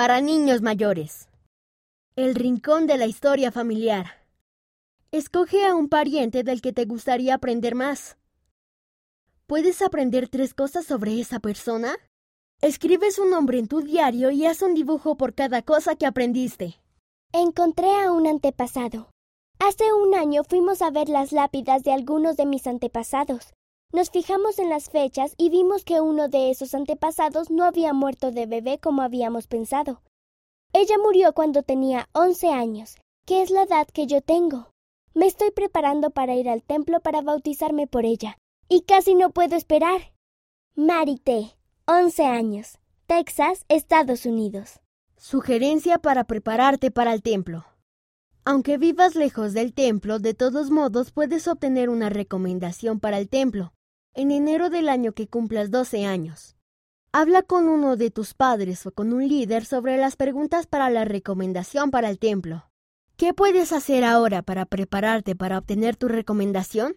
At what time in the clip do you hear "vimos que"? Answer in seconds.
25.50-26.00